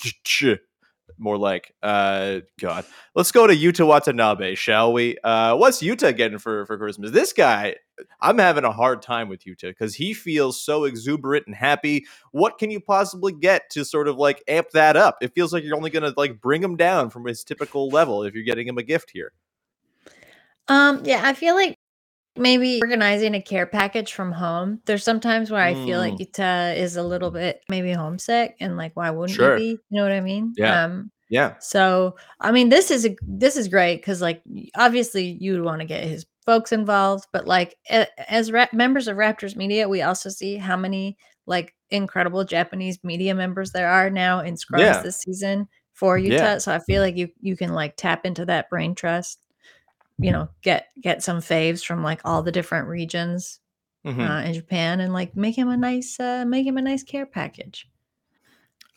[1.22, 2.84] More like, uh, God.
[3.14, 5.16] Let's go to Yuta Watanabe, shall we?
[5.22, 7.12] Uh, what's Yuta getting for for Christmas?
[7.12, 7.76] This guy,
[8.20, 12.58] I'm having a hard time with Yuta because he feels so exuberant and happy what
[12.58, 15.18] can you possibly get to sort of like amp that up?
[15.22, 18.24] It feels like you're only going to like bring him down from his typical level
[18.24, 19.32] if you're getting him a gift here.
[20.66, 21.76] Um, yeah, I feel like
[22.36, 24.80] maybe organizing a care package from home.
[24.86, 26.30] There's sometimes where I feel like Mm.
[26.30, 29.56] Yuta is a little bit maybe homesick and like why wouldn't Sure.
[29.58, 29.82] you be?
[29.90, 30.54] You know what I mean?
[30.56, 30.84] Yeah.
[30.84, 31.54] Um Yeah.
[31.60, 35.64] so I mean this is a this is great because like y- obviously you would
[35.64, 39.88] want to get his folks involved, but like a- as ra- members of Raptors Media,
[39.88, 41.16] we also see how many
[41.46, 45.02] like incredible Japanese media members there are now in scrums Yeah.
[45.02, 46.30] this season for Yuta.
[46.38, 46.58] Yeah.
[46.58, 49.38] So I feel like you you can like tap into that brain trust
[50.24, 53.60] you know get get some faves from like all the different regions
[54.04, 54.28] Mhm.
[54.28, 57.26] uh, in Japan and like make him a nice uh, make him a nice care
[57.26, 57.88] package.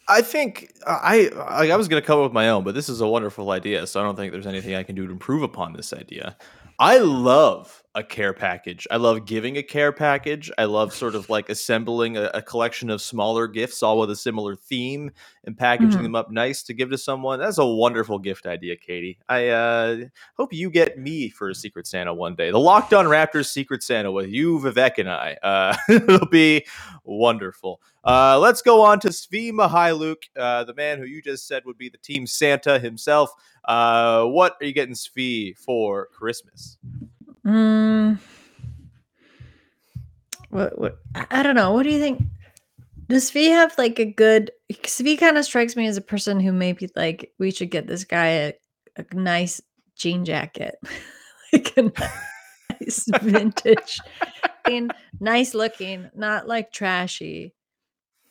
[0.08, 2.76] I think uh, I I, I was going to come up with my own, but
[2.76, 3.86] this is a wonderful idea.
[3.88, 6.38] So I don't think there's anything I can do to improve upon this idea.
[6.80, 8.86] I love a care package.
[8.92, 10.52] I love giving a care package.
[10.58, 14.16] I love sort of like assembling a, a collection of smaller gifts, all with a
[14.18, 15.12] similar theme,
[15.46, 16.04] and packaging Mhm.
[16.04, 17.40] them up nice to give to someone.
[17.40, 19.18] That's a wonderful gift idea, Katie.
[19.30, 19.98] I uh,
[20.38, 22.52] hope you get me for a Secret Santa one day.
[22.52, 25.38] The Locked On Raptors Secret Santa with you, Vivek, and I.
[25.42, 26.66] Uh, it'll be
[27.06, 27.80] wonderful.
[28.04, 31.78] Uh, let's go on to Svi Mykhailiuk, uh, the man who you just said would
[31.78, 33.32] be the team Santa himself.
[33.64, 36.78] Uh, what are you getting Svi for Christmas?
[37.46, 38.18] Mm.
[40.50, 40.98] What, what
[41.32, 41.74] I don't know.
[41.74, 42.22] What do you think?
[43.08, 46.52] Does Svi have like a good Svi kind of strikes me as a person who
[46.52, 48.54] maybe like we should get this guy a,
[48.98, 49.62] a nice
[49.96, 50.76] jean jacket.
[51.54, 51.92] like a
[52.82, 54.00] nice vintage
[54.70, 57.54] and nice looking, not like trashy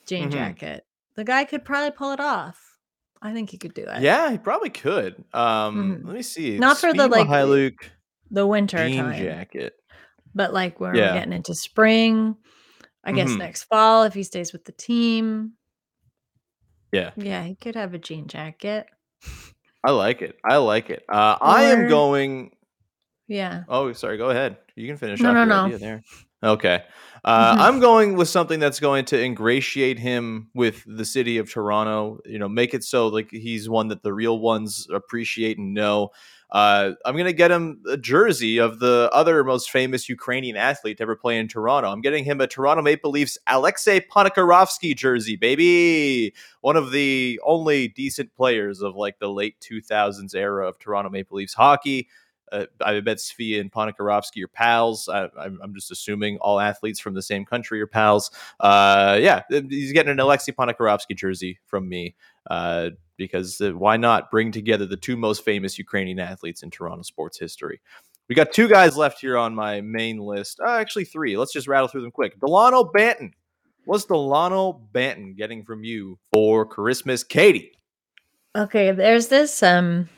[0.06, 0.32] jean Mhm.
[0.32, 0.84] jacket.
[1.14, 2.60] The guy could probably pull it off.
[3.22, 4.02] I think he could do it.
[4.02, 5.22] Yeah, he probably could.
[5.32, 6.06] Um, Mhm.
[6.06, 6.58] Let me see.
[6.58, 7.76] Not for the, like, Mykhailiuk
[8.30, 9.18] The winter jean time.
[9.18, 9.74] jacket.
[10.34, 11.08] But like when Yeah.
[11.12, 12.36] we're getting into spring,
[13.04, 13.38] I guess Mhm.
[13.38, 15.52] next fall if he stays with the team.
[16.92, 18.86] Yeah, Yeah, he could have a jean jacket.
[19.82, 20.38] I like it.
[20.48, 21.04] I like it.
[21.08, 22.52] Uh, I am going.
[23.26, 23.64] Yeah.
[23.68, 24.16] Oh, sorry.
[24.16, 24.58] Go ahead.
[24.76, 25.64] You can finish No, off no, no.
[25.64, 26.02] idea there.
[26.42, 26.84] Okay.
[27.24, 27.58] Uh, Mhm.
[27.60, 32.20] I'm going with something that's going to ingratiate him with the city of Toronto.
[32.24, 36.10] You know, make it so like he's one that the real ones appreciate and know.
[36.50, 40.98] Uh, I'm going to get him a jersey of the other most famous Ukrainian athlete
[40.98, 41.90] to ever play in Toronto.
[41.90, 46.32] I'm getting him a Toronto Maple Leafs Alexei Ponikarovsky jersey, baby.
[46.60, 51.38] One of the only decent players of like the late 2000s era of Toronto Maple
[51.38, 52.08] Leafs hockey.
[52.52, 55.08] Uh, I bet Svi and Ponikarovsky are pals.
[55.08, 58.30] I, I'm, I'm just assuming all athletes from the same country are pals.
[58.60, 62.14] Uh, yeah, he's getting an Alexei Ponikarovsky jersey from me
[62.50, 67.02] uh, because uh, why not bring together the two most famous Ukrainian athletes in Toronto
[67.02, 67.80] sports history?
[68.28, 70.60] We got two guys left here on my main list.
[70.60, 71.36] Uh, actually, three.
[71.36, 72.38] Let's just rattle through them quick.
[72.40, 73.32] Delano Banton.
[73.84, 77.72] What's Delano Banton getting from you for Christmas, Katie?
[78.56, 80.08] Okay, there's this um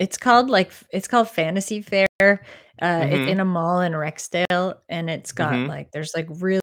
[0.00, 2.08] it's called like it's called Fantasy Fair.
[2.22, 2.36] Uh
[2.82, 3.12] Mhm.
[3.12, 5.68] it's in a mall in Rexdale and it's got Mhm.
[5.68, 6.60] like there's like really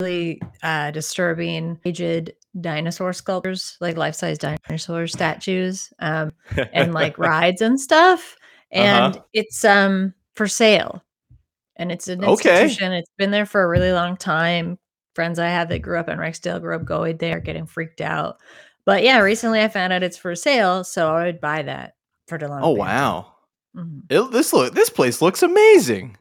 [0.00, 6.30] really uh disturbing aged dinosaur sculptures, like life-size dinosaur statues um
[6.72, 8.36] and like rides and stuff
[8.72, 9.24] and Uh-huh.
[9.34, 11.02] it's um for sale.
[11.76, 12.62] And it's an Okay.
[12.64, 12.92] institution.
[12.92, 14.78] It's been there for a really long time.
[15.14, 18.38] Friends I have that grew up in Rexdale grew up going there, getting freaked out.
[18.84, 21.94] But yeah, recently I found out it's for sale, so I would buy that
[22.28, 22.66] for Delano.
[22.66, 23.32] oh wow!
[23.76, 24.02] Mhm.
[24.10, 26.16] It, this look this place looks amazing.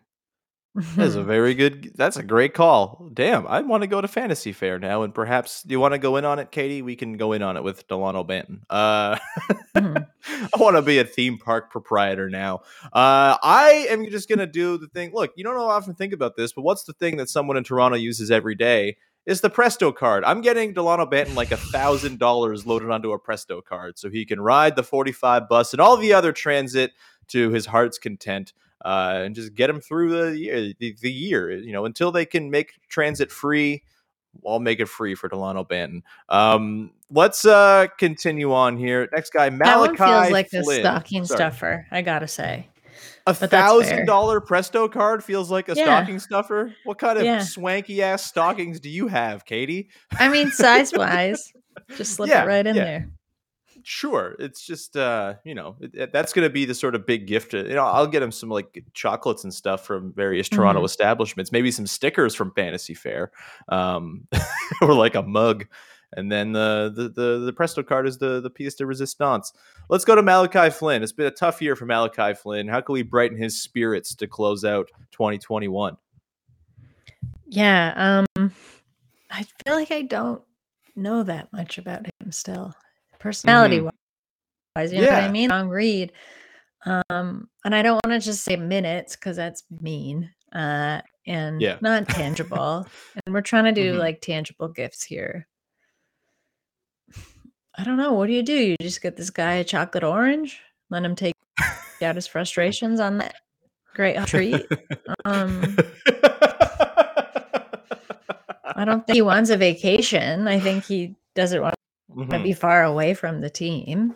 [0.95, 1.91] That's a very good.
[1.95, 3.09] That's a great call.
[3.13, 6.17] Damn, I want to go to Fantasy Fair now, and perhaps you want to go
[6.17, 6.81] in on it, Katie?
[6.83, 8.61] We can go in on it with Delano Banton.
[8.69, 9.17] Uh,
[9.75, 10.07] Mhm.
[10.29, 12.61] I want to be a theme park proprietor now.
[12.91, 15.11] Uh, I am just gonna do the thing.
[15.13, 17.57] Look, you don't know how often think about this, but what's the thing that someone
[17.57, 18.97] in Toronto uses every day?
[19.27, 20.23] Is the Presto card.
[20.23, 24.25] I'm getting Delano Banton like a thousand dollars loaded onto a Presto card so he
[24.25, 26.93] can ride the 45 bus and all the other transit
[27.27, 28.53] to his heart's content
[28.85, 32.25] uh, and just get him through the year, the, the year, you know, until they
[32.25, 33.83] can make transit free.
[34.47, 36.03] I'll make it free for Delano Banton.
[36.29, 39.09] Um, let's uh, continue on here.
[39.11, 39.65] Next guy, Malachi.
[39.65, 41.37] That one feels like a stocking Sorry.
[41.37, 42.69] stuffer, I gotta say.
[43.27, 45.83] A thousand dollar Presto card feels like a Yeah.
[45.83, 46.73] stocking stuffer.
[46.85, 47.39] What kind of Yeah.
[47.43, 49.89] swanky ass stockings do you have, Katie?
[50.17, 51.51] I mean, size wise,
[51.97, 52.83] just slip Yeah, it right in yeah.
[52.83, 53.09] there.
[53.83, 57.05] Sure, it's just uh, you know it, it- that's going to be the sort of
[57.05, 57.53] big gift.
[57.53, 60.85] uh, You know, I'll get him some like chocolates and stuff from various Toronto Mhm.
[60.85, 63.31] establishments, maybe some stickers from Fantasy Fair,
[63.69, 64.27] um,
[64.81, 65.67] or like a mug.
[66.15, 69.51] And then the, the the the Presto card is the the piece de resistance.
[69.89, 71.03] Let's go to Malachi Flynn.
[71.03, 72.67] It's been a tough year for Malachi Flynn.
[72.67, 75.97] How can we brighten his spirits to close out 2021?
[77.45, 78.25] Yeah.
[78.35, 78.53] Um,
[79.31, 80.41] I feel like I don't
[80.95, 82.73] know that much about him still,
[83.19, 84.91] personality wise.
[84.93, 85.25] You know what Yeah.
[85.27, 85.49] I mean?
[85.49, 86.11] Long read.
[86.85, 90.31] Um, and I don't want to just say minutes because that's mean.
[90.53, 91.77] Uh, and Yeah.
[91.81, 92.87] not tangible.
[93.25, 93.99] and we're trying to do Mhm.
[93.99, 95.47] like tangible gifts here.
[97.77, 98.13] I don't know.
[98.13, 98.53] What do you do?
[98.55, 100.59] You just get this guy a chocolate orange,
[100.89, 101.33] let him take
[102.01, 103.35] out his frustrations on that
[103.93, 104.65] great treat.
[105.25, 105.77] Um,
[108.63, 110.47] I don't think he wants a vacation.
[110.47, 111.75] I think he doesn't want
[112.09, 114.15] to Mhm, be far away from the team.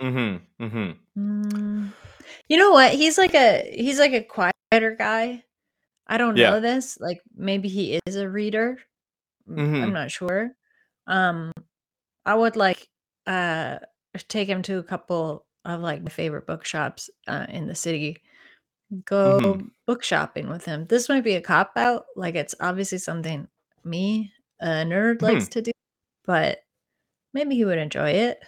[0.00, 0.96] mhm, mhm.
[1.18, 1.92] Mm.
[2.48, 2.92] You know what?
[2.92, 5.44] He's like a he's like a quieter guy.
[6.06, 6.50] I don't Yeah.
[6.50, 6.98] know this.
[7.00, 8.78] Like maybe he is a reader.
[9.48, 9.92] I'm Mhm.
[9.92, 10.52] not sure.
[11.06, 11.52] Um
[12.24, 12.86] I would like
[13.28, 13.78] uh
[14.28, 18.22] take him to a couple of like my favorite bookshops uh, in the city.
[19.04, 19.70] Go Mhm.
[19.86, 20.86] book shopping with him.
[20.86, 22.06] This might be a cop out.
[22.16, 23.46] Like it's obviously something
[23.84, 25.50] me, a nerd, likes Hmm.
[25.50, 25.70] to do,
[26.24, 26.60] but
[27.34, 28.40] maybe he would enjoy it.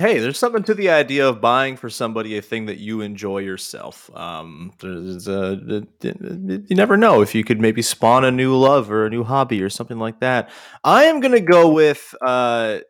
[0.00, 3.38] Hey, there's something to the idea of buying for somebody a thing that you enjoy
[3.38, 4.10] yourself.
[4.14, 9.06] Um, there's a, you never know if you could maybe spawn a new love or
[9.06, 10.50] a new hobby or something like that.
[10.82, 12.80] I am gonna go with, uh,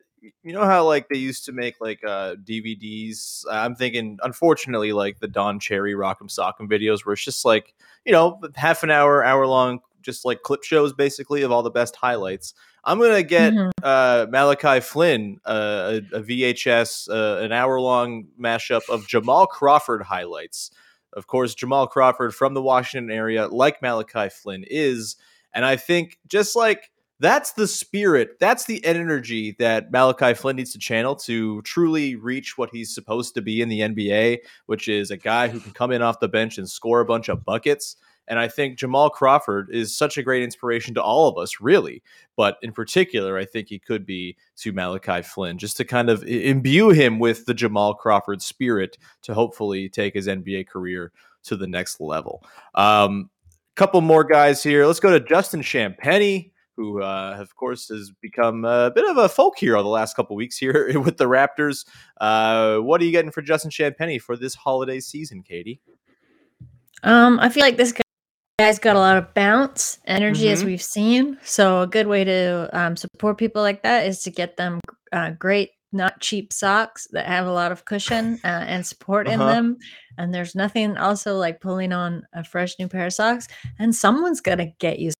[0.42, 3.44] you know how like they used to make like uh, DVDs.
[3.50, 8.12] I'm thinking, unfortunately, like the Don Cherry Rock'em Sock'em videos, where it's just like you
[8.12, 11.96] know half an hour, hour long, just like clip shows basically of all the best
[11.96, 12.54] highlights.
[12.84, 13.70] I'm gonna get Mhm.
[13.82, 20.02] uh, Malachi Flynn, uh, a, a VHS, uh, an hour long mashup of Jamal Crawford
[20.02, 20.70] highlights.
[21.14, 25.16] Of course, Jamal Crawford from the Washington area, like Malachi Flynn is.
[25.54, 30.72] And I think just like that's the spirit, that's the energy that Malachi Flynn needs
[30.72, 35.10] to channel to truly reach what he's supposed to be in the NBA, which is
[35.10, 37.96] a guy who can come in off the bench and score a bunch of buckets.
[38.26, 42.02] And I think Jamal Crawford is such a great inspiration to all of us, really
[42.36, 46.22] but in particular, I think he could be to Malachi Flynn, just to kind of
[46.24, 51.12] imbue him with the Jamal Crawford spirit to hopefully take his NBA career
[51.44, 52.42] to the next level.
[52.74, 53.30] Um,
[53.76, 54.86] couple more guys here.
[54.86, 59.28] Let's go to Justin Champagnie, who, uh, of course, has become a bit of a
[59.28, 61.84] folk hero the last couple weeks here with the Raptors.
[62.20, 65.80] Uh, what are you getting for Justin Champagnie for this holiday season, Katie?
[67.02, 68.00] Um, I feel like this guy-
[68.58, 70.66] guy's got a lot of bounce energy, as Mhm.
[70.66, 71.38] we've seen.
[71.42, 74.80] So a good way to um, support people like that is to get them
[75.12, 79.40] uh, great, not cheap socks that have a lot of cushion uh, and support in
[79.40, 79.52] Uh-huh.
[79.52, 79.76] them.
[80.18, 83.46] And there's nothing also like pulling on a fresh new pair of socks.
[83.78, 85.12] And someone's gonna get you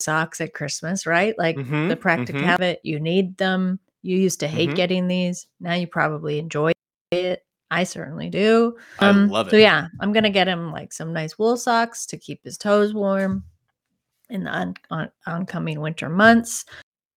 [0.00, 1.36] socks at Christmas, right?
[1.38, 2.46] Like Mhm, the practical mhm.
[2.46, 3.78] habit, you need them.
[4.02, 4.76] You used to hate Mhm.
[4.76, 5.46] getting these.
[5.60, 6.72] Now you probably enjoy
[7.10, 7.44] it.
[7.70, 8.76] I certainly do.
[8.98, 9.62] I Um, love So it.
[9.62, 13.44] yeah, I'm gonna get him like some nice wool socks to keep his toes warm
[14.30, 16.64] in the on, on, oncoming winter months.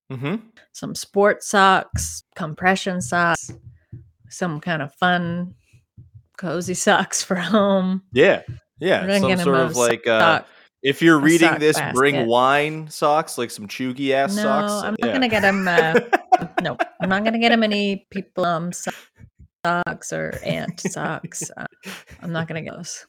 [0.09, 0.35] hmm
[0.73, 3.51] Some sport socks, compression socks,
[4.29, 5.55] some kind of fun,
[6.37, 8.03] cozy socks for home.
[8.11, 8.41] Yeah.
[8.79, 9.19] Yeah.
[9.19, 10.41] Some sort of like uh,
[10.83, 14.71] If you're reading this, bring wine socks, like some chuggy ass No, socks.
[14.83, 15.13] I'm not Yeah.
[15.13, 15.67] gonna get him.
[15.67, 15.93] Uh,
[16.61, 18.91] no, I'm not gonna get him any people um so-
[19.65, 21.51] socks or ant socks.
[21.55, 21.65] Uh,
[22.21, 23.05] I'm not gonna get those.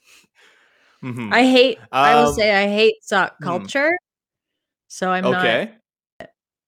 [1.03, 1.33] Mhm.
[1.33, 1.79] I hate.
[1.91, 3.45] I will Um, say I hate sock hmm.
[3.45, 3.91] culture.
[4.89, 5.73] So I'm not okay.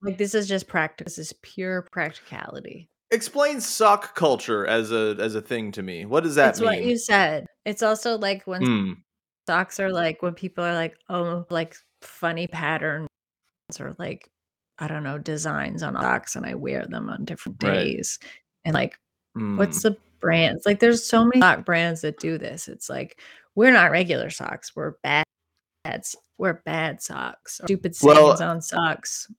[0.01, 1.15] like this is just practice.
[1.17, 2.89] This is pure practicality.
[3.11, 6.05] Explain sock culture as a as a thing to me.
[6.05, 6.69] What does that It's mean?
[6.69, 7.45] what you said.
[7.63, 8.91] It's also like when Hmm.
[9.47, 13.07] Socks are like when people are like, oh, like funny patterns
[13.79, 14.29] or like
[14.77, 17.73] I don't know designs on socks, and I wear them on different Right.
[17.73, 18.19] days.
[18.65, 18.97] And like,
[19.33, 19.83] what's Mm.
[19.83, 20.65] the brands?
[20.65, 22.67] Like, there's so many sock brands that do this.
[22.67, 23.21] It's like
[23.55, 24.75] we're not regular socks.
[24.75, 25.23] We're bad.
[26.37, 27.61] We're bad socks.
[27.63, 29.31] Stupid Well- on socks.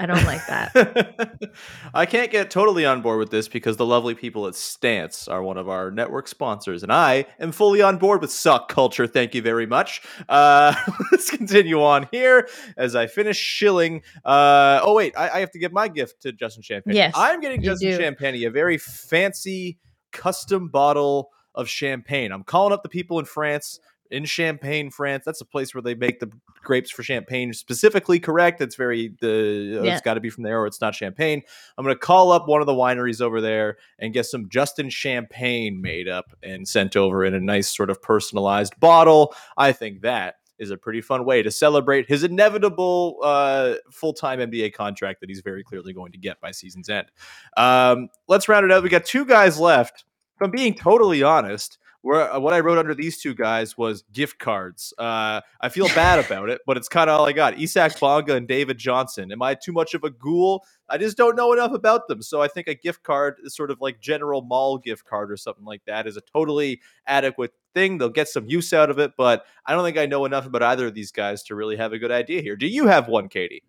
[0.00, 1.52] I don't like that.
[1.94, 5.40] I can't get totally on board with this because the lovely people at Stance are
[5.40, 9.06] one of our network sponsors, and I am fully on board with sock culture.
[9.06, 10.02] Thank you very much.
[10.28, 10.74] Uh,
[11.12, 14.02] let's continue on here as I finish shilling.
[14.24, 16.96] Uh, oh wait, I, I have to give my gift to Justin Champagne.
[16.96, 17.96] Yes, I'm getting Justin do.
[17.96, 19.78] Champagne a very fancy
[20.10, 22.32] custom bottle of champagne.
[22.32, 23.78] I'm calling up the people in France.
[24.10, 26.30] In Champagne, France, that's a place where they make the
[26.62, 28.60] grapes for champagne specifically correct.
[28.60, 29.92] It's very the Yeah.
[29.92, 31.42] it's got to be from there or it's not champagne.
[31.76, 34.90] I'm going to call up one of the wineries over there and get some Justin
[34.90, 39.34] champagne made up and sent over in a nice sort of personalized bottle.
[39.56, 44.72] I think that is a pretty fun way to celebrate his inevitable uh, full-time NBA
[44.72, 47.08] contract that he's very clearly going to get by season's end.
[47.56, 48.82] Um, let's round it out.
[48.82, 50.04] We got two guys left.
[50.36, 54.04] If I'm being totally honest, where uh, what I wrote under these two guys was
[54.12, 54.92] gift cards.
[54.98, 57.58] Uh, I feel bad about it, but it's kind of all I got.
[57.58, 59.32] Isaac Bonga and David Johnson.
[59.32, 60.62] Am I too much of a ghoul?
[60.90, 62.20] I just don't know enough about them.
[62.20, 65.38] So I think a gift card is sort of like General Mall gift card or
[65.38, 67.96] something like that is a totally adequate thing.
[67.96, 70.62] They'll get some use out of it, but I don't think I know enough about
[70.62, 72.54] either of these guys to really have a good idea here.
[72.54, 73.62] Do you have one, Katie?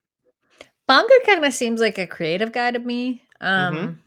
[0.90, 3.24] Bonga kind of seems like a creative guy to me.
[3.40, 3.98] Um, Mhm.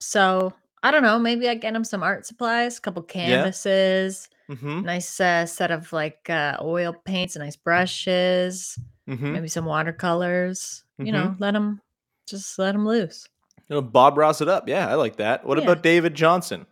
[0.00, 0.52] so
[0.86, 1.18] I don't know.
[1.18, 4.82] Maybe I get him some art supplies, a couple canvases, Mm-hmm.
[4.82, 8.78] nice uh, set of like uh, oil paints, nice brushes,
[9.08, 9.32] Mm-hmm.
[9.32, 10.84] maybe some watercolors.
[10.98, 11.12] You Mhm.
[11.12, 11.80] know, let him
[12.28, 13.28] just let him loose.
[13.68, 14.68] You know, Bob Ross it up.
[14.68, 15.44] Yeah, I like that.
[15.44, 15.64] What Yeah.
[15.64, 16.66] about David Johnson?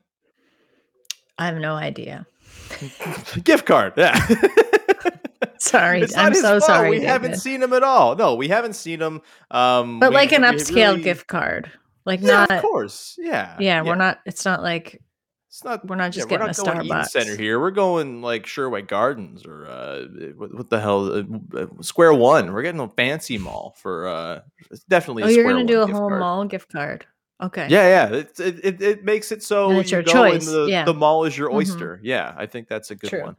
[1.37, 2.27] I have no idea.
[3.45, 3.95] gift card.
[3.97, 4.15] Yeah.
[5.59, 6.63] Sorry, It's I'm so fault.
[6.65, 6.91] sorry.
[6.91, 8.17] We haven't seen him at all.
[8.17, 9.21] No, we haven't seen him.
[9.51, 11.71] Um, but we- like an upscale really- gift card,
[12.05, 12.51] like Yeah, not.
[12.51, 13.17] of course.
[13.19, 13.57] Yeah.
[13.59, 14.21] Yeah, we're not.
[14.27, 15.01] It's not like
[15.49, 15.87] It's not.
[15.87, 17.07] we're not just yeah, we're getting not a Starbucks.
[17.09, 17.61] Center here.
[17.61, 20.03] We're going like Sherway Gardens or uh,
[20.37, 21.25] what, what the hell,
[21.57, 22.53] uh, Square One.
[22.53, 24.41] We're getting a fancy mall for uh,
[24.71, 25.23] it's definitely.
[25.25, 26.21] oh, a you're gonna do a whole card.
[26.21, 27.07] mall gift card.
[27.43, 27.67] Okay.
[27.69, 28.17] Yeah, yeah.
[28.19, 30.85] It, it, it, makes it so it's you your go choice, and the, yeah.
[30.85, 31.55] the mall is your Mhm.
[31.55, 32.01] oyster.
[32.03, 33.23] Yeah, I think that's a good True.
[33.23, 33.37] one.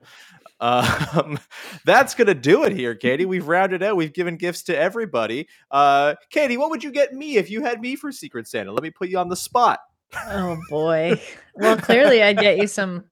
[0.59, 1.39] Um,
[1.85, 3.25] that's gonna do it here, Katie.
[3.25, 3.95] We've rounded out.
[3.95, 5.47] We've given gifts to everybody.
[5.71, 8.71] Uh, Katie, what would you get me if you had me for Secret Santa?
[8.71, 9.79] Let me put you on the spot.
[10.27, 11.21] Oh boy.
[11.57, 13.05] Well, clearly I'd get you some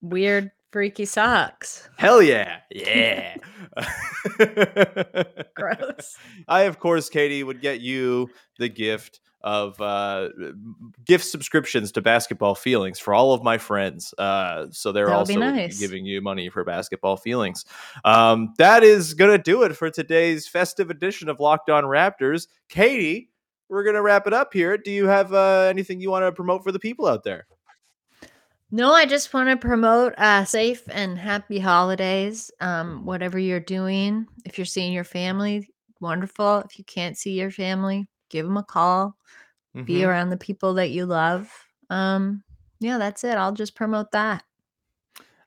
[0.00, 1.90] weird, freaky socks.
[1.98, 3.36] Hell yeah, yeah.
[5.54, 6.16] Gross.
[6.48, 10.28] I, of course, Katie, would get you the gift of uh,
[11.04, 14.14] gift subscriptions to Basketball Feelings for all of my friends.
[14.18, 15.78] Uh, so they're That would also nice.
[15.78, 17.64] giving you money for Basketball Feelings.
[18.04, 22.48] Um, that is going to do it for today's festive edition of Locked On Raptors.
[22.68, 23.30] Katie,
[23.68, 24.76] we're going to wrap it up here.
[24.76, 27.46] Do you have uh, anything you want to promote for the people out there?
[28.72, 32.52] No, I just want to promote uh, safe and happy holidays.
[32.60, 35.68] Um, whatever you're doing, if you're seeing your family,
[36.00, 36.58] wonderful.
[36.60, 39.16] If you can't see your family, give them a call.
[39.84, 40.08] Be Mhm.
[40.08, 41.48] around the people that you love.
[41.90, 42.42] Um,
[42.80, 43.36] yeah, that's it.
[43.36, 44.42] I'll just promote that.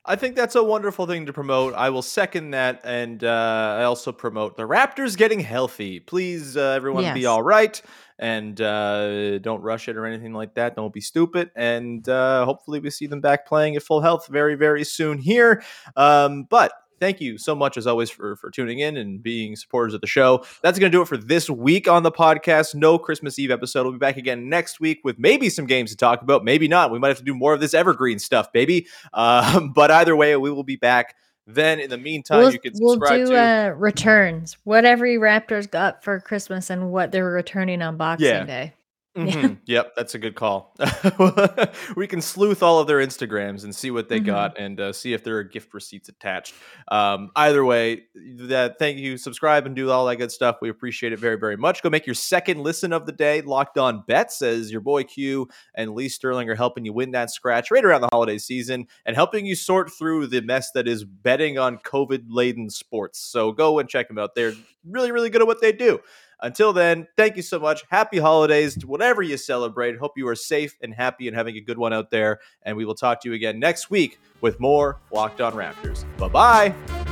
[0.06, 1.72] I think that's a wonderful thing to promote.
[1.74, 5.98] I will second that, and uh, I also promote the Raptors getting healthy.
[5.98, 7.80] Please, uh, everyone, be all right,
[8.18, 10.76] and uh, don't rush it or anything like that.
[10.76, 14.56] Don't be stupid, and uh, hopefully, we see them back playing at full health very,
[14.56, 15.62] very soon here.
[15.96, 19.94] Um, but thank you so much, as always, for for tuning in and being supporters
[19.94, 20.44] of the show.
[20.62, 22.74] That's going to do it for this week on the podcast.
[22.74, 23.84] No Christmas Eve episode.
[23.84, 26.90] We'll be back again next week with maybe some games to talk about, maybe not.
[26.90, 28.86] We might have to do more of this evergreen stuff, baby.
[29.12, 31.14] Um, but either way, we will be back.
[31.46, 33.36] Then, in the meantime, we'll, you can we'll do to.
[33.38, 34.56] uh, returns.
[34.64, 38.44] What every Raptors got for Christmas and what they're returning on Boxing Yeah.
[38.44, 38.72] Day.
[39.16, 39.58] Mhm.
[39.66, 40.74] Yep, that's a good call.
[41.96, 44.26] we can sleuth all of their Instagrams and see what they Mhm.
[44.26, 46.54] got and uh, see if there are gift receipts attached.
[46.88, 50.56] Um, either way, that thank you, subscribe and do all that good stuff.
[50.60, 51.82] We appreciate it very, very much.
[51.82, 53.40] Go make your second listen of the day.
[53.40, 57.30] Locked on bets as your boy Q and Lee Sterling are helping you win that
[57.30, 61.04] scratch right around the holiday season and helping you sort through the mess that is
[61.04, 63.20] betting on COVID laden sports.
[63.20, 64.34] So go and check them out.
[64.34, 64.54] They're
[64.84, 66.00] really, really good at what they do.
[66.44, 67.84] Until then, thank you so much.
[67.88, 69.96] Happy holidays to whatever you celebrate.
[69.96, 72.38] Hope you are safe and happy and having a good one out there.
[72.64, 76.04] And we will talk to you again next week with more Locked On Raptors.
[76.18, 77.03] Bye bye.